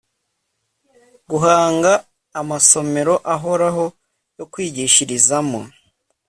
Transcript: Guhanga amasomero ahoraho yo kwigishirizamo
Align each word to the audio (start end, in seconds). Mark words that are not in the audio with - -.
Guhanga 1.29 1.91
amasomero 2.41 3.13
ahoraho 3.33 3.85
yo 4.37 4.45
kwigishirizamo 4.51 5.59